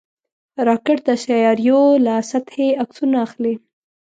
[0.67, 3.55] راکټ د سیارویو له سطحې عکسونه اخلي